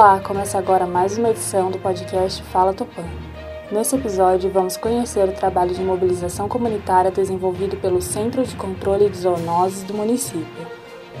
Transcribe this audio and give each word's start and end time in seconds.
Olá, 0.00 0.18
começa 0.18 0.56
agora 0.56 0.86
mais 0.86 1.18
uma 1.18 1.28
edição 1.28 1.70
do 1.70 1.78
podcast 1.78 2.42
Fala 2.44 2.72
Tupã. 2.72 3.02
Nesse 3.70 3.96
episódio, 3.96 4.50
vamos 4.50 4.78
conhecer 4.78 5.28
o 5.28 5.34
trabalho 5.34 5.74
de 5.74 5.82
mobilização 5.82 6.48
comunitária 6.48 7.10
desenvolvido 7.10 7.76
pelo 7.76 8.00
Centro 8.00 8.42
de 8.42 8.56
Controle 8.56 9.10
de 9.10 9.18
Zoonoses 9.18 9.82
do 9.82 9.92
município. 9.92 10.66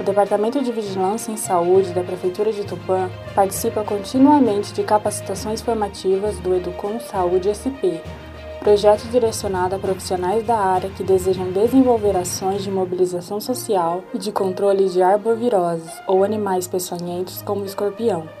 O 0.00 0.02
Departamento 0.02 0.62
de 0.64 0.72
Vigilância 0.72 1.30
em 1.30 1.36
Saúde 1.36 1.92
da 1.92 2.02
Prefeitura 2.02 2.54
de 2.54 2.64
Tupã 2.64 3.10
participa 3.34 3.84
continuamente 3.84 4.72
de 4.72 4.82
capacitações 4.82 5.60
formativas 5.60 6.38
do 6.38 6.54
Educom 6.54 6.98
Saúde 7.00 7.52
SP, 7.52 8.00
projeto 8.60 9.02
direcionado 9.10 9.74
a 9.74 9.78
profissionais 9.78 10.42
da 10.46 10.56
área 10.56 10.88
que 10.88 11.04
desejam 11.04 11.52
desenvolver 11.52 12.16
ações 12.16 12.62
de 12.62 12.70
mobilização 12.70 13.42
social 13.42 14.02
e 14.14 14.16
de 14.16 14.32
controle 14.32 14.88
de 14.88 15.02
arboviroses 15.02 15.92
ou 16.06 16.24
animais 16.24 16.66
peçonhentos 16.66 17.42
como 17.42 17.66
escorpião. 17.66 18.40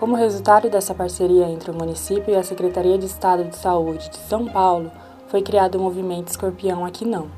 Como 0.00 0.16
resultado 0.16 0.70
dessa 0.70 0.94
parceria 0.94 1.46
entre 1.50 1.70
o 1.70 1.74
município 1.74 2.32
e 2.32 2.34
a 2.34 2.42
Secretaria 2.42 2.96
de 2.96 3.04
Estado 3.04 3.44
de 3.44 3.54
Saúde 3.54 4.08
de 4.08 4.16
São 4.16 4.46
Paulo, 4.46 4.90
foi 5.26 5.42
criado 5.42 5.74
o 5.74 5.78
movimento 5.78 6.28
Escorpião 6.28 6.86
Aqui 6.86 7.04
Não. 7.04 7.30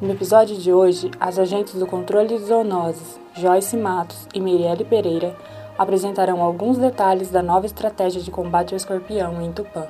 No 0.00 0.12
episódio 0.12 0.56
de 0.56 0.72
hoje, 0.72 1.10
as 1.18 1.40
agentes 1.40 1.74
do 1.74 1.88
controle 1.88 2.28
de 2.28 2.38
zoonoses, 2.38 3.18
Joyce 3.34 3.76
Matos 3.76 4.28
e 4.32 4.40
Mirielle 4.40 4.84
Pereira, 4.84 5.34
apresentarão 5.76 6.40
alguns 6.40 6.78
detalhes 6.78 7.30
da 7.30 7.42
nova 7.42 7.66
estratégia 7.66 8.22
de 8.22 8.30
combate 8.30 8.74
ao 8.74 8.76
escorpião 8.76 9.42
em 9.42 9.50
Tupã. 9.50 9.88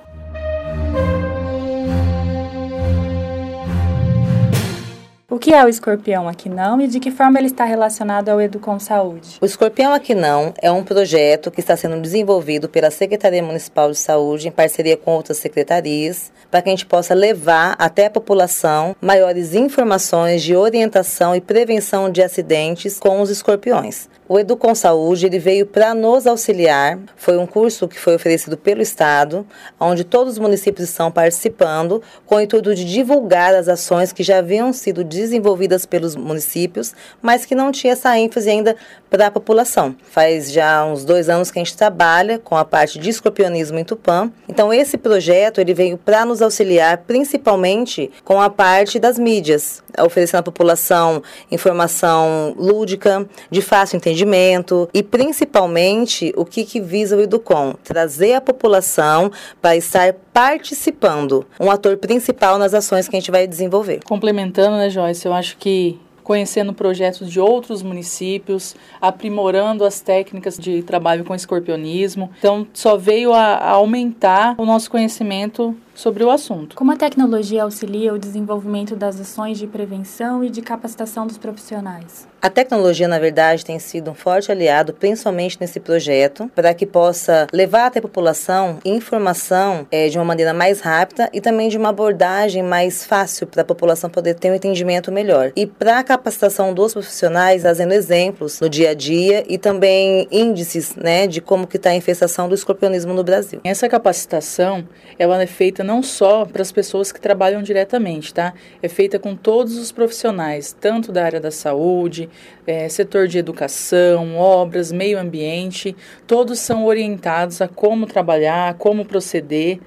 Que 5.49 5.55
é 5.55 5.65
o 5.65 5.69
escorpião 5.69 6.29
aqui 6.29 6.47
não 6.47 6.79
e 6.79 6.87
de 6.87 7.01
que 7.01 7.11
forma 7.11 7.39
ele 7.39 7.47
está 7.47 7.65
relacionado 7.65 8.29
ao 8.29 8.39
Educom 8.39 8.79
Saúde? 8.79 9.39
O 9.41 9.47
escorpião 9.47 9.95
aqui 9.95 10.15
não 10.15 10.53
é 10.61 10.71
um 10.71 10.85
projeto 10.85 11.51
que 11.51 11.61
está 11.61 11.75
sendo 11.75 11.99
desenvolvido 12.03 12.69
pela 12.69 12.91
Secretaria 12.91 13.43
Municipal 13.43 13.91
de 13.91 13.97
Saúde 13.97 14.47
em 14.47 14.51
parceria 14.51 14.95
com 14.95 15.13
outras 15.13 15.39
secretarias 15.39 16.31
para 16.51 16.61
que 16.61 16.69
a 16.69 16.73
gente 16.73 16.85
possa 16.85 17.15
levar 17.15 17.75
até 17.79 18.05
a 18.05 18.11
população 18.11 18.95
maiores 19.01 19.55
informações 19.55 20.43
de 20.43 20.55
orientação 20.55 21.35
e 21.35 21.41
prevenção 21.41 22.11
de 22.11 22.23
acidentes 22.23 22.99
com 22.99 23.23
os 23.23 23.31
escorpiões. 23.31 24.07
O 24.31 24.39
Educom 24.39 24.75
Saúde 24.75 25.25
ele 25.25 25.39
veio 25.39 25.65
para 25.65 25.95
nos 25.95 26.27
auxiliar. 26.27 26.99
Foi 27.17 27.39
um 27.39 27.47
curso 27.47 27.89
que 27.89 27.99
foi 27.99 28.15
oferecido 28.15 28.59
pelo 28.59 28.83
Estado, 28.83 29.47
onde 29.81 30.05
todos 30.05 30.35
os 30.35 30.39
municípios 30.39 30.87
estão 30.87 31.11
participando, 31.11 32.03
com 32.27 32.35
o 32.35 32.41
intuito 32.41 32.75
de 32.75 32.85
divulgar 32.85 33.55
as 33.55 33.69
ações 33.69 34.13
que 34.13 34.23
já 34.23 34.41
haviam 34.41 34.71
sido 34.71 35.03
desenvolvidas 35.03 35.87
pelos 35.87 36.15
municípios, 36.15 36.95
mas 37.23 37.47
que 37.47 37.55
não 37.55 37.73
tinha 37.73 37.95
essa 37.95 38.19
ênfase 38.19 38.51
ainda 38.51 38.77
para 39.09 39.29
a 39.29 39.31
população. 39.31 39.97
Faz 40.11 40.53
já 40.53 40.85
uns 40.85 41.07
dois 41.07 41.31
anos 41.31 41.51
que 41.51 41.59
a 41.59 41.65
gente 41.65 41.75
trabalha 41.75 42.39
com 42.39 42.55
a 42.55 42.67
parte 42.67 42.99
de 42.99 43.09
escorpionismo 43.09 43.79
em 43.79 43.85
Tupã. 43.85 44.31
Então 44.47 44.71
esse 44.75 44.99
projeto 44.99 45.59
ele 45.59 45.73
veio 45.73 45.97
para 45.97 46.27
nos 46.27 46.43
auxiliar, 46.43 46.99
principalmente 47.07 48.11
com 48.27 48.39
a 48.39 48.51
parte 48.51 48.99
das 48.99 49.19
mídias, 49.19 49.83
oferecendo 49.99 50.41
à 50.41 50.43
população 50.43 51.23
informação 51.51 52.55
lúdica, 52.59 53.27
de 53.51 53.63
fácil 53.63 53.97
entendimento 53.97 54.18
atendimento 54.19 54.89
e 54.93 55.03
principalmente 55.03 56.33
o 56.37 56.45
que, 56.45 56.65
que 56.65 56.81
visa 56.81 57.17
o 57.17 57.21
Educom? 57.21 57.75
Trazer 57.85 58.35
a 58.35 58.41
população 58.41 59.31
para 59.61 59.77
estar 59.77 60.13
participando, 60.33 61.47
um 61.61 61.71
ator 61.71 61.97
principal 61.97 62.59
nas 62.59 62.75
ações 62.75 63.09
que 63.09 63.17
a 63.17 63.21
gente 63.21 63.31
vai 63.31 63.47
desenvolver. 63.47 64.01
Complementando, 64.05 64.77
né, 64.77 64.91
Joyce, 64.91 65.27
eu 65.27 65.33
acho 65.33 65.57
que 65.57 65.99
conhecendo 66.29 66.75
projetos 66.75 67.31
de 67.31 67.41
outros 67.41 67.83
municípios, 67.83 68.77
aprimorando 69.01 69.83
as 69.83 70.03
técnicas 70.03 70.59
de 70.59 70.83
trabalho 70.83 71.25
com 71.25 71.35
escorpionismo. 71.35 72.31
Então, 72.39 72.67
só 72.75 72.99
veio 72.99 73.33
a, 73.33 73.55
a 73.55 73.71
aumentar 73.71 74.55
o 74.59 74.67
nosso 74.67 74.91
conhecimento 74.91 75.75
sobre 75.95 76.23
o 76.23 76.31
assunto. 76.31 76.77
Como 76.77 76.93
a 76.93 76.97
tecnologia 76.97 77.63
auxilia 77.63 78.13
o 78.13 78.19
desenvolvimento 78.19 78.95
das 78.95 79.19
ações 79.19 79.59
de 79.59 79.67
prevenção 79.67 80.45
e 80.45 80.51
de 80.51 80.61
capacitação 80.61 81.27
dos 81.27 81.39
profissionais? 81.39 82.29
A 82.41 82.49
tecnologia, 82.49 83.09
na 83.09 83.19
verdade, 83.19 83.65
tem 83.65 83.81
sido 83.81 84.13
um 84.13 84.15
forte 84.15 84.53
aliado, 84.53 84.93
principalmente 84.93 85.59
nesse 85.61 85.81
projeto, 85.81 86.49
para 86.55 86.73
que 86.73 86.87
possa 86.87 87.49
levar 87.53 87.87
até 87.87 87.99
a 87.99 88.03
população 88.03 88.79
informação 88.85 89.89
é, 89.91 90.09
de 90.09 90.17
uma 90.17 90.25
maneira 90.25 90.55
mais 90.55 90.81
rápida 90.81 91.29
e 91.33 91.41
também 91.41 91.69
de 91.69 91.77
uma 91.77 91.89
abordagem 91.89 92.63
mais 92.63 93.05
fácil 93.05 93.45
para 93.45 93.63
a 93.63 93.65
população 93.65 94.09
poder 94.09 94.35
ter 94.35 94.53
um 94.53 94.55
entendimento 94.55 95.11
melhor. 95.11 95.51
E 95.57 95.67
para 95.67 95.99
a 95.99 96.05
capacitação 96.05 96.73
dos 96.73 96.93
profissionais, 96.93 97.63
trazendo 97.63 97.93
exemplos 97.93 98.61
no 98.61 98.69
dia 98.69 98.91
a 98.91 98.95
dia 98.95 99.45
e 99.49 99.59
também 99.59 100.29
índices 100.31 100.95
né, 100.95 101.27
de 101.27 101.41
como 101.41 101.67
que 101.67 101.77
está 101.77 101.91
a 101.91 101.97
infestação 101.97 102.49
do 102.49 102.55
escorpionismo 102.55 103.13
no 103.13 103.25
Brasil. 103.25 103.61
Essa 103.65 103.89
capacitação 103.89 104.87
ela 105.19 105.43
é 105.43 105.47
feita 105.47 105.83
não 105.83 106.05
só 106.05 106.45
para 106.45 106.63
as 106.63 106.71
pessoas 106.71 107.11
que 107.11 107.21
trabalham 107.21 107.63
diretamente, 107.63 108.33
tá? 108.33 108.55
É 108.81 108.89
feita 108.89 109.19
com 109.19 109.35
todos 109.35 109.77
os 109.77 109.91
profissionais, 109.91 110.77
tanto 110.79 111.11
da 111.11 111.25
área 111.25 111.41
da 111.41 111.51
saúde, 111.51 112.28
é, 112.67 112.89
setor 112.89 113.29
de 113.29 113.39
educação, 113.39 114.37
obras, 114.37 114.93
meio 114.93 115.19
ambiente, 115.19 115.97
todos 116.27 116.59
são 116.59 116.85
orientados 116.85 117.61
a 117.61 117.69
como 117.69 118.07
trabalhar, 118.07 118.75
como 118.75 119.05
proceder, 119.05 119.79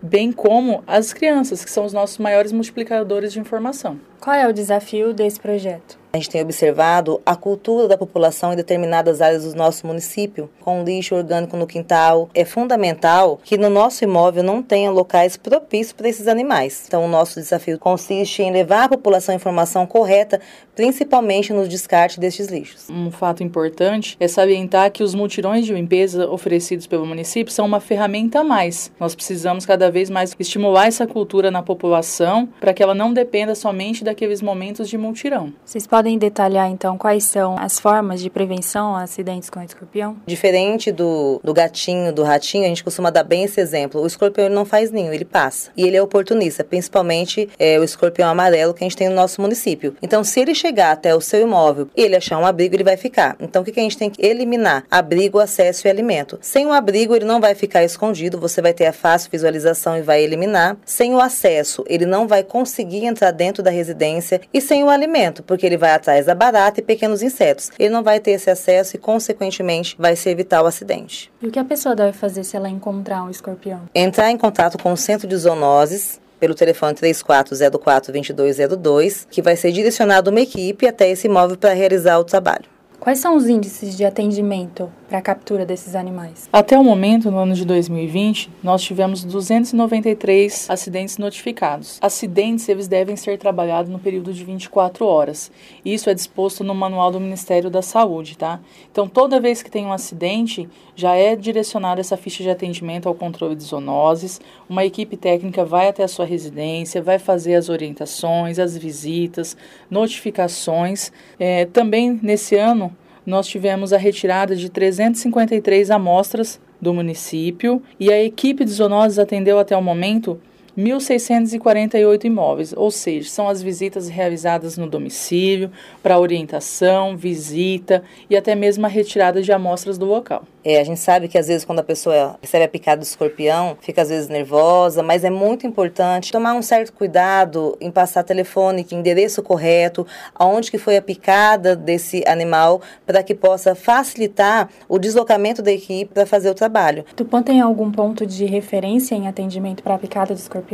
bem 0.00 0.32
como 0.32 0.82
as 0.86 1.12
crianças, 1.12 1.64
que 1.64 1.70
são 1.70 1.84
os 1.84 1.92
nossos 1.92 2.18
maiores 2.18 2.52
multiplicadores 2.52 3.32
de 3.32 3.40
informação. 3.40 3.98
Qual 4.20 4.34
é 4.34 4.46
o 4.46 4.52
desafio 4.52 5.12
desse 5.12 5.40
projeto? 5.40 5.98
A 6.18 6.20
gente 6.20 6.30
tem 6.30 6.42
observado 6.42 7.22
a 7.24 7.36
cultura 7.36 7.86
da 7.86 7.96
população 7.96 8.52
em 8.52 8.56
determinadas 8.56 9.22
áreas 9.22 9.44
do 9.44 9.54
nosso 9.54 9.86
município, 9.86 10.50
com 10.58 10.82
lixo 10.82 11.14
orgânico 11.14 11.56
no 11.56 11.64
quintal. 11.64 12.28
É 12.34 12.44
fundamental 12.44 13.38
que 13.44 13.56
no 13.56 13.70
nosso 13.70 14.02
imóvel 14.02 14.42
não 14.42 14.60
tenha 14.60 14.90
locais 14.90 15.36
propícios 15.36 15.92
para 15.92 16.08
esses 16.08 16.26
animais. 16.26 16.82
Então, 16.88 17.04
o 17.04 17.08
nosso 17.08 17.38
desafio 17.38 17.78
consiste 17.78 18.42
em 18.42 18.50
levar 18.50 18.86
à 18.86 18.88
população 18.88 19.32
a 19.32 19.36
informação 19.36 19.86
correta, 19.86 20.40
principalmente 20.74 21.52
no 21.52 21.68
descarte 21.68 22.18
destes 22.18 22.48
lixos. 22.48 22.90
Um 22.90 23.12
fato 23.12 23.44
importante 23.44 24.16
é 24.18 24.26
salientar 24.26 24.90
que 24.90 25.04
os 25.04 25.14
mutirões 25.14 25.66
de 25.66 25.72
limpeza 25.72 26.28
oferecidos 26.28 26.88
pelo 26.88 27.06
município 27.06 27.52
são 27.52 27.64
uma 27.64 27.78
ferramenta 27.78 28.40
a 28.40 28.44
mais. 28.44 28.90
Nós 28.98 29.14
precisamos 29.14 29.64
cada 29.64 29.88
vez 29.88 30.10
mais 30.10 30.34
estimular 30.36 30.88
essa 30.88 31.06
cultura 31.06 31.48
na 31.48 31.62
população 31.62 32.48
para 32.58 32.74
que 32.74 32.82
ela 32.82 32.94
não 32.94 33.12
dependa 33.12 33.54
somente 33.54 34.02
daqueles 34.02 34.42
momentos 34.42 34.88
de 34.88 34.98
multirão. 34.98 35.52
Vocês 35.64 35.86
podem 35.86 36.07
detalhar 36.16 36.70
então 36.70 36.96
quais 36.96 37.24
são 37.24 37.56
as 37.58 37.80
formas 37.80 38.20
de 38.20 38.30
prevenção 38.30 38.94
a 38.94 39.02
acidentes 39.02 39.50
com 39.50 39.60
escorpião? 39.60 40.16
Diferente 40.26 40.92
do, 40.92 41.40
do 41.42 41.52
gatinho, 41.52 42.12
do 42.12 42.22
ratinho, 42.22 42.64
a 42.64 42.68
gente 42.68 42.84
costuma 42.84 43.10
dar 43.10 43.24
bem 43.24 43.44
esse 43.44 43.60
exemplo. 43.60 44.00
O 44.00 44.06
escorpião 44.06 44.46
ele 44.46 44.54
não 44.54 44.64
faz 44.64 44.90
ninho, 44.90 45.12
ele 45.12 45.24
passa. 45.24 45.70
E 45.76 45.84
ele 45.84 45.96
é 45.96 46.02
oportunista, 46.02 46.62
principalmente 46.62 47.48
é, 47.58 47.78
o 47.78 47.84
escorpião 47.84 48.28
amarelo 48.28 48.72
que 48.72 48.84
a 48.84 48.86
gente 48.86 48.96
tem 48.96 49.08
no 49.08 49.14
nosso 49.14 49.40
município. 49.40 49.96
Então, 50.00 50.22
se 50.22 50.40
ele 50.40 50.54
chegar 50.54 50.92
até 50.92 51.14
o 51.14 51.20
seu 51.20 51.40
imóvel 51.40 51.88
e 51.96 52.02
ele 52.02 52.16
achar 52.16 52.38
um 52.38 52.46
abrigo, 52.46 52.76
ele 52.76 52.84
vai 52.84 52.96
ficar. 52.96 53.36
Então, 53.40 53.62
o 53.62 53.64
que, 53.64 53.72
que 53.72 53.80
a 53.80 53.82
gente 53.82 53.98
tem 53.98 54.10
que 54.10 54.24
eliminar? 54.24 54.84
Abrigo, 54.90 55.38
acesso 55.38 55.86
e 55.86 55.90
alimento. 55.90 56.38
Sem 56.40 56.66
o 56.66 56.72
abrigo, 56.72 57.14
ele 57.14 57.24
não 57.24 57.40
vai 57.40 57.54
ficar 57.54 57.82
escondido, 57.82 58.38
você 58.38 58.62
vai 58.62 58.72
ter 58.72 58.86
a 58.86 58.92
fácil 58.92 59.30
visualização 59.30 59.96
e 59.96 60.02
vai 60.02 60.22
eliminar. 60.22 60.76
Sem 60.84 61.14
o 61.14 61.20
acesso, 61.20 61.84
ele 61.88 62.06
não 62.06 62.28
vai 62.28 62.42
conseguir 62.42 63.04
entrar 63.04 63.30
dentro 63.30 63.62
da 63.62 63.70
residência. 63.70 64.40
E 64.52 64.60
sem 64.60 64.84
o 64.84 64.90
alimento, 64.90 65.42
porque 65.42 65.66
ele 65.66 65.76
vai 65.76 65.87
atrás 65.94 66.26
da 66.26 66.34
barata 66.34 66.80
e 66.80 66.82
pequenos 66.82 67.22
insetos. 67.22 67.70
Ele 67.78 67.90
não 67.90 68.02
vai 68.02 68.20
ter 68.20 68.32
esse 68.32 68.50
acesso 68.50 68.96
e, 68.96 68.98
consequentemente, 68.98 69.96
vai 69.98 70.14
se 70.16 70.28
evitar 70.28 70.62
o 70.62 70.66
acidente. 70.66 71.32
E 71.40 71.46
o 71.46 71.50
que 71.50 71.58
a 71.58 71.64
pessoa 71.64 71.94
deve 71.94 72.12
fazer 72.12 72.44
se 72.44 72.54
ela 72.56 72.68
encontrar 72.68 73.24
um 73.24 73.30
escorpião? 73.30 73.82
Entrar 73.94 74.30
em 74.30 74.36
contato 74.36 74.76
com 74.82 74.92
o 74.92 74.96
centro 74.96 75.26
de 75.26 75.36
zoonoses 75.36 76.20
pelo 76.38 76.54
telefone 76.54 76.94
3404-2202, 76.94 79.26
que 79.28 79.42
vai 79.42 79.56
ser 79.56 79.72
direcionado 79.72 80.30
uma 80.30 80.40
equipe 80.40 80.86
até 80.86 81.10
esse 81.10 81.26
imóvel 81.26 81.56
para 81.56 81.72
realizar 81.72 82.16
o 82.18 82.24
trabalho. 82.24 82.77
Quais 83.00 83.20
são 83.20 83.36
os 83.36 83.48
índices 83.48 83.96
de 83.96 84.04
atendimento 84.04 84.90
para 85.08 85.18
a 85.18 85.22
captura 85.22 85.64
desses 85.64 85.94
animais? 85.94 86.48
Até 86.52 86.76
o 86.76 86.82
momento, 86.82 87.30
no 87.30 87.38
ano 87.38 87.54
de 87.54 87.64
2020, 87.64 88.50
nós 88.60 88.82
tivemos 88.82 89.22
293 89.22 90.68
acidentes 90.68 91.16
notificados. 91.16 91.98
Acidentes, 92.02 92.68
eles 92.68 92.88
devem 92.88 93.14
ser 93.14 93.38
trabalhados 93.38 93.88
no 93.88 94.00
período 94.00 94.32
de 94.32 94.44
24 94.44 95.06
horas. 95.06 95.50
Isso 95.84 96.10
é 96.10 96.14
disposto 96.14 96.64
no 96.64 96.74
manual 96.74 97.12
do 97.12 97.20
Ministério 97.20 97.70
da 97.70 97.82
Saúde, 97.82 98.36
tá? 98.36 98.60
Então, 98.90 99.08
toda 99.08 99.40
vez 99.40 99.62
que 99.62 99.70
tem 99.70 99.86
um 99.86 99.92
acidente, 99.92 100.68
já 100.96 101.14
é 101.14 101.36
direcionada 101.36 102.00
essa 102.00 102.16
ficha 102.16 102.42
de 102.42 102.50
atendimento 102.50 103.08
ao 103.08 103.14
controle 103.14 103.54
de 103.54 103.62
zoonoses. 103.62 104.40
Uma 104.68 104.84
equipe 104.84 105.16
técnica 105.16 105.64
vai 105.64 105.88
até 105.88 106.02
a 106.02 106.08
sua 106.08 106.26
residência, 106.26 107.00
vai 107.00 107.20
fazer 107.20 107.54
as 107.54 107.68
orientações, 107.68 108.58
as 108.58 108.76
visitas, 108.76 109.56
notificações. 109.88 111.12
É, 111.38 111.64
também, 111.66 112.18
nesse 112.20 112.56
ano, 112.56 112.87
nós 113.28 113.46
tivemos 113.46 113.92
a 113.92 113.98
retirada 113.98 114.56
de 114.56 114.70
353 114.70 115.90
amostras 115.90 116.58
do 116.80 116.94
município 116.94 117.82
e 118.00 118.10
a 118.10 118.24
equipe 118.24 118.64
de 118.64 118.70
zoonoses 118.70 119.18
atendeu 119.18 119.58
até 119.58 119.76
o 119.76 119.82
momento 119.82 120.40
1.648 120.78 122.24
imóveis, 122.24 122.72
ou 122.72 122.88
seja, 122.88 123.28
são 123.28 123.48
as 123.48 123.60
visitas 123.60 124.08
realizadas 124.08 124.78
no 124.78 124.88
domicílio, 124.88 125.72
para 126.00 126.20
orientação, 126.20 127.16
visita 127.16 128.04
e 128.30 128.36
até 128.36 128.54
mesmo 128.54 128.86
a 128.86 128.88
retirada 128.88 129.42
de 129.42 129.50
amostras 129.50 129.98
do 129.98 130.06
local. 130.06 130.44
É, 130.64 130.80
a 130.80 130.84
gente 130.84 131.00
sabe 131.00 131.26
que 131.26 131.38
às 131.38 131.48
vezes 131.48 131.64
quando 131.64 131.80
a 131.80 131.82
pessoa 131.82 132.36
recebe 132.40 132.64
a 132.64 132.68
picada 132.68 133.00
do 133.00 133.04
escorpião, 133.04 133.76
fica 133.80 134.02
às 134.02 134.08
vezes 134.08 134.28
nervosa, 134.28 135.02
mas 135.02 135.24
é 135.24 135.30
muito 135.30 135.66
importante 135.66 136.30
tomar 136.30 136.54
um 136.54 136.62
certo 136.62 136.92
cuidado 136.92 137.76
em 137.80 137.90
passar 137.90 138.22
telefone, 138.22 138.84
que 138.84 138.94
endereço 138.94 139.42
correto, 139.42 140.06
aonde 140.34 140.70
que 140.70 140.78
foi 140.78 140.96
a 140.96 141.02
picada 141.02 141.74
desse 141.74 142.22
animal, 142.26 142.80
para 143.04 143.22
que 143.22 143.34
possa 143.34 143.74
facilitar 143.74 144.68
o 144.88 144.98
deslocamento 144.98 145.62
da 145.62 145.72
equipe 145.72 146.12
para 146.12 146.26
fazer 146.26 146.50
o 146.50 146.54
trabalho. 146.54 147.04
Tupã 147.16 147.42
tem 147.42 147.60
algum 147.60 147.90
ponto 147.90 148.24
de 148.26 148.44
referência 148.44 149.16
em 149.16 149.26
atendimento 149.26 149.82
para 149.82 149.94
a 149.94 149.98
picada 149.98 150.34
do 150.34 150.38
escorpião? 150.38 150.67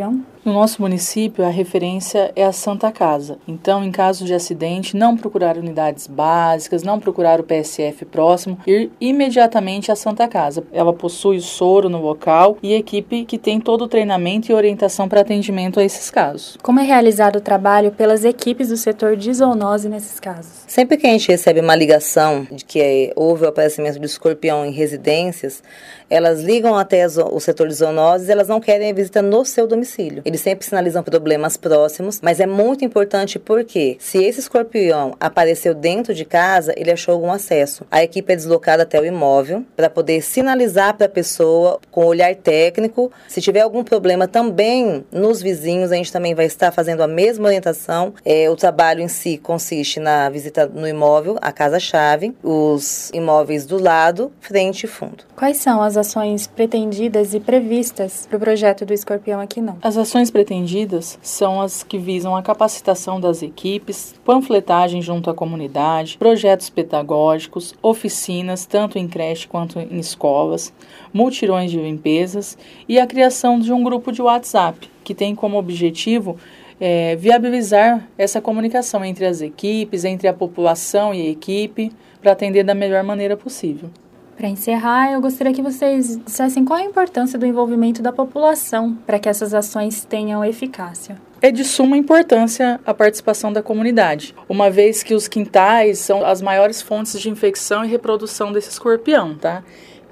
No 0.44 0.52
nosso 0.52 0.82
município, 0.82 1.42
a 1.42 1.48
referência 1.48 2.30
é 2.36 2.44
a 2.44 2.52
Santa 2.52 2.92
Casa. 2.92 3.38
Então, 3.48 3.82
em 3.82 3.90
caso 3.90 4.26
de 4.26 4.34
acidente, 4.34 4.94
não 4.94 5.16
procurar 5.16 5.56
unidades 5.56 6.06
básicas, 6.06 6.82
não 6.82 7.00
procurar 7.00 7.40
o 7.40 7.44
PSF 7.44 8.04
próximo, 8.04 8.58
ir 8.66 8.90
imediatamente 9.00 9.90
à 9.90 9.96
Santa 9.96 10.28
Casa. 10.28 10.62
Ela 10.70 10.92
possui 10.92 11.40
soro 11.40 11.88
no 11.88 12.02
local 12.02 12.58
e 12.62 12.74
equipe 12.74 13.24
que 13.24 13.38
tem 13.38 13.58
todo 13.58 13.84
o 13.84 13.88
treinamento 13.88 14.52
e 14.52 14.54
orientação 14.54 15.08
para 15.08 15.22
atendimento 15.22 15.80
a 15.80 15.84
esses 15.84 16.10
casos. 16.10 16.58
Como 16.62 16.78
é 16.78 16.82
realizado 16.82 17.36
o 17.36 17.40
trabalho 17.40 17.90
pelas 17.92 18.22
equipes 18.22 18.68
do 18.68 18.76
setor 18.76 19.16
de 19.16 19.32
zoonose 19.32 19.88
nesses 19.88 20.20
casos? 20.20 20.64
Sempre 20.66 20.98
que 20.98 21.06
a 21.06 21.10
gente 21.10 21.28
recebe 21.28 21.60
uma 21.60 21.74
ligação 21.74 22.46
de 22.50 22.64
que 22.66 23.12
houve 23.16 23.44
o 23.44 23.48
aparecimento 23.48 23.98
de 23.98 24.06
escorpião 24.06 24.66
em 24.66 24.72
residências, 24.72 25.62
elas 26.08 26.40
ligam 26.40 26.76
até 26.76 27.06
o 27.06 27.40
setor 27.40 27.68
de 27.68 27.74
zoonoses 27.74 28.28
elas 28.28 28.48
não 28.48 28.60
querem 28.60 28.90
a 28.90 28.94
visita 28.94 29.22
no 29.22 29.44
seu 29.44 29.66
domicílio. 29.66 30.22
Eles 30.24 30.40
sempre 30.40 30.66
sinalizam 30.66 31.02
problemas 31.02 31.56
próximos, 31.56 32.20
mas 32.22 32.40
é 32.40 32.46
muito 32.46 32.84
importante 32.84 33.38
porque 33.38 33.96
se 33.98 34.22
esse 34.22 34.40
escorpião 34.40 35.14
apareceu 35.20 35.74
dentro 35.74 36.14
de 36.14 36.24
casa, 36.24 36.72
ele 36.76 36.90
achou 36.90 37.14
algum 37.14 37.30
acesso. 37.30 37.86
A 37.90 38.02
equipe 38.02 38.32
é 38.32 38.36
deslocada 38.36 38.82
até 38.82 39.00
o 39.00 39.04
imóvel 39.04 39.64
para 39.76 39.90
poder 39.90 40.22
sinalizar 40.22 40.94
para 40.96 41.06
a 41.06 41.08
pessoa 41.08 41.80
com 41.90 42.04
olhar 42.04 42.34
técnico. 42.34 43.10
Se 43.28 43.40
tiver 43.40 43.60
algum 43.60 43.84
problema 43.84 44.26
também 44.26 45.04
nos 45.12 45.42
vizinhos, 45.42 45.92
a 45.92 45.96
gente 45.96 46.12
também 46.12 46.34
vai 46.34 46.46
estar 46.46 46.72
fazendo 46.72 47.02
a 47.02 47.06
mesma 47.06 47.46
orientação. 47.46 48.14
É, 48.24 48.48
o 48.50 48.56
trabalho 48.56 49.00
em 49.00 49.08
si 49.08 49.38
consiste 49.38 50.00
na 50.00 50.28
visita 50.28 50.66
no 50.66 50.86
imóvel, 50.86 51.36
a 51.40 51.52
casa-chave, 51.52 52.34
os 52.42 53.10
imóveis 53.12 53.66
do 53.66 53.80
lado, 53.80 54.32
frente 54.40 54.84
e 54.84 54.86
fundo. 54.86 55.24
Quais 55.36 55.58
são 55.58 55.82
as 55.82 55.93
ações 55.96 56.46
pretendidas 56.46 57.34
e 57.34 57.40
previstas 57.40 58.26
para 58.26 58.36
o 58.36 58.40
projeto 58.40 58.84
do 58.84 58.92
Escorpião 58.92 59.40
aqui 59.40 59.60
não? 59.60 59.78
As 59.82 59.96
ações 59.96 60.30
pretendidas 60.30 61.18
são 61.22 61.60
as 61.60 61.82
que 61.82 61.98
visam 61.98 62.34
a 62.36 62.42
capacitação 62.42 63.20
das 63.20 63.42
equipes, 63.42 64.14
panfletagem 64.24 65.00
junto 65.02 65.30
à 65.30 65.34
comunidade, 65.34 66.16
projetos 66.18 66.70
pedagógicos, 66.70 67.74
oficinas, 67.82 68.66
tanto 68.66 68.98
em 68.98 69.08
creche 69.08 69.48
quanto 69.48 69.78
em 69.78 69.98
escolas, 69.98 70.72
multirões 71.12 71.70
de 71.70 71.78
limpezas 71.78 72.56
e 72.88 72.98
a 72.98 73.06
criação 73.06 73.58
de 73.58 73.72
um 73.72 73.82
grupo 73.82 74.12
de 74.12 74.22
WhatsApp, 74.22 74.90
que 75.02 75.14
tem 75.14 75.34
como 75.34 75.58
objetivo 75.58 76.36
é, 76.80 77.16
viabilizar 77.16 78.08
essa 78.18 78.40
comunicação 78.40 79.04
entre 79.04 79.24
as 79.24 79.40
equipes, 79.40 80.04
entre 80.04 80.28
a 80.28 80.32
população 80.32 81.14
e 81.14 81.20
a 81.26 81.30
equipe, 81.30 81.92
para 82.20 82.32
atender 82.32 82.64
da 82.64 82.74
melhor 82.74 83.02
maneira 83.02 83.36
possível. 83.36 83.90
Para 84.36 84.48
encerrar, 84.48 85.12
eu 85.12 85.20
gostaria 85.20 85.52
que 85.52 85.62
vocês 85.62 86.20
dissessem 86.24 86.64
qual 86.64 86.78
a 86.78 86.84
importância 86.84 87.38
do 87.38 87.46
envolvimento 87.46 88.02
da 88.02 88.12
população 88.12 88.98
para 89.06 89.18
que 89.18 89.28
essas 89.28 89.54
ações 89.54 90.04
tenham 90.04 90.44
eficácia. 90.44 91.16
É 91.40 91.50
de 91.50 91.64
suma 91.64 91.96
importância 91.96 92.80
a 92.84 92.92
participação 92.92 93.52
da 93.52 93.62
comunidade, 93.62 94.34
uma 94.48 94.70
vez 94.70 95.02
que 95.02 95.14
os 95.14 95.28
quintais 95.28 95.98
são 95.98 96.24
as 96.24 96.40
maiores 96.42 96.82
fontes 96.82 97.20
de 97.20 97.28
infecção 97.28 97.84
e 97.84 97.88
reprodução 97.88 98.52
desse 98.52 98.70
escorpião, 98.70 99.34
tá? 99.34 99.62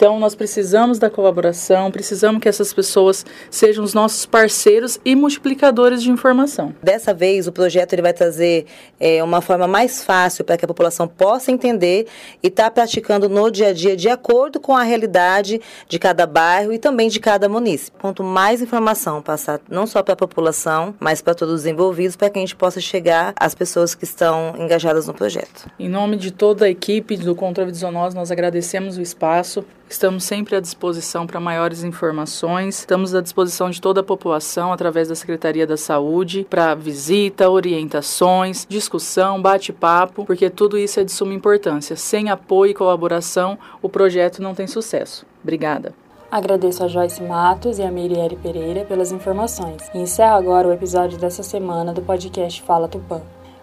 Então, 0.02 0.18
nós 0.18 0.34
precisamos 0.34 0.98
da 0.98 1.08
colaboração, 1.08 1.88
precisamos 1.88 2.42
que 2.42 2.48
essas 2.48 2.72
pessoas 2.72 3.24
sejam 3.48 3.84
os 3.84 3.94
nossos 3.94 4.26
parceiros 4.26 4.98
e 5.04 5.14
multiplicadores 5.14 6.02
de 6.02 6.10
informação. 6.10 6.74
Dessa 6.82 7.14
vez, 7.14 7.46
o 7.46 7.52
projeto 7.52 7.92
ele 7.92 8.02
vai 8.02 8.12
trazer 8.12 8.66
é, 8.98 9.22
uma 9.22 9.40
forma 9.40 9.68
mais 9.68 10.02
fácil 10.02 10.44
para 10.44 10.56
que 10.56 10.64
a 10.64 10.66
população 10.66 11.06
possa 11.06 11.52
entender 11.52 12.08
e 12.42 12.48
estar 12.48 12.64
tá 12.64 12.70
praticando 12.72 13.28
no 13.28 13.48
dia 13.48 13.68
a 13.68 13.72
dia 13.72 13.96
de 13.96 14.08
acordo 14.08 14.58
com 14.58 14.76
a 14.76 14.82
realidade 14.82 15.60
de 15.88 16.00
cada 16.00 16.26
bairro 16.26 16.72
e 16.72 16.80
também 16.80 17.08
de 17.08 17.20
cada 17.20 17.48
município. 17.48 18.00
Quanto 18.00 18.24
mais 18.24 18.60
informação 18.60 19.22
passar, 19.22 19.60
não 19.70 19.86
só 19.86 20.02
para 20.02 20.14
a 20.14 20.16
população, 20.16 20.96
mas 20.98 21.22
para 21.22 21.32
todos 21.32 21.60
os 21.60 21.64
envolvidos, 21.64 22.16
para 22.16 22.28
que 22.28 22.40
a 22.40 22.42
gente 22.42 22.56
possa 22.56 22.80
chegar 22.80 23.34
às 23.38 23.54
pessoas 23.54 23.94
que 23.94 24.02
estão 24.02 24.56
engajadas 24.58 25.06
no 25.06 25.14
projeto. 25.14 25.70
Em 25.78 25.88
nome 25.88 26.16
de 26.16 26.32
toda 26.32 26.64
a 26.64 26.68
equipe 26.68 27.16
do 27.16 27.36
Contra 27.36 27.64
Visionós, 27.64 28.14
nós 28.14 28.32
agradecemos 28.32 28.98
o 28.98 29.00
espaço 29.00 29.64
Estamos 29.92 30.24
sempre 30.24 30.56
à 30.56 30.60
disposição 30.60 31.26
para 31.26 31.38
maiores 31.38 31.84
informações. 31.84 32.78
Estamos 32.78 33.14
à 33.14 33.20
disposição 33.20 33.68
de 33.68 33.78
toda 33.78 34.00
a 34.00 34.02
população 34.02 34.72
através 34.72 35.08
da 35.08 35.14
Secretaria 35.14 35.66
da 35.66 35.76
Saúde 35.76 36.46
para 36.48 36.74
visita, 36.74 37.50
orientações, 37.50 38.66
discussão, 38.66 39.40
bate-papo, 39.40 40.24
porque 40.24 40.48
tudo 40.48 40.78
isso 40.78 40.98
é 40.98 41.04
de 41.04 41.12
suma 41.12 41.34
importância. 41.34 41.94
Sem 41.94 42.30
apoio 42.30 42.70
e 42.70 42.74
colaboração, 42.74 43.58
o 43.82 43.88
projeto 43.88 44.40
não 44.40 44.54
tem 44.54 44.66
sucesso. 44.66 45.26
Obrigada. 45.42 45.94
Agradeço 46.30 46.82
a 46.82 46.88
Joyce 46.88 47.22
Matos 47.22 47.78
e 47.78 47.82
a 47.82 47.90
Mirielle 47.90 48.36
Pereira 48.36 48.86
pelas 48.86 49.12
informações. 49.12 49.90
E 49.94 49.98
encerro 49.98 50.36
agora 50.36 50.68
o 50.68 50.72
episódio 50.72 51.18
dessa 51.18 51.42
semana 51.42 51.92
do 51.92 52.00
podcast 52.00 52.62
Fala 52.62 52.88
Tupã. 52.88 53.20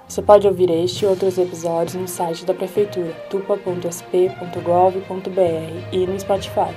Você 0.09 0.23
pode 0.23 0.47
ouvir 0.47 0.71
este 0.71 1.06
e 1.06 1.07
outros 1.07 1.38
episódios 1.38 1.94
no 1.94 2.07
site 2.07 2.44
da 2.44 2.51
Prefeitura, 2.51 3.13
tupa.sp.gov.br 3.29 4.33
e 5.91 6.07
no 6.07 6.19
Spotify. 6.19 6.73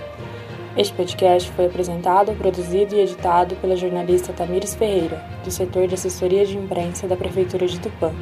Este 0.76 0.92
podcast 0.92 1.50
foi 1.52 1.64
apresentado, 1.64 2.36
produzido 2.36 2.94
e 2.94 3.00
editado 3.00 3.56
pela 3.56 3.74
jornalista 3.74 4.34
Tamires 4.34 4.74
Ferreira, 4.74 5.24
do 5.42 5.50
setor 5.50 5.88
de 5.88 5.94
assessoria 5.94 6.44
de 6.44 6.58
imprensa 6.58 7.08
da 7.08 7.16
Prefeitura 7.16 7.66
de 7.66 7.80
Tupã, 7.80 8.12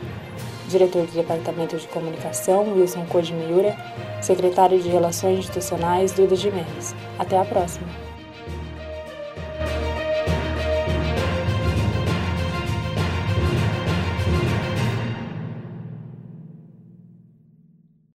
diretor 0.69 1.05
do 1.05 1.13
Departamento 1.13 1.77
de 1.77 1.89
Comunicação, 1.89 2.73
Wilson 2.73 3.05
Codimiura, 3.07 3.77
secretário 4.23 4.79
de 4.79 4.89
Relações 4.89 5.41
Institucionais, 5.41 6.13
Duda 6.13 6.37
Jimenez. 6.37 6.95
Até 7.19 7.37
a 7.37 7.45
próxima! 7.45 8.10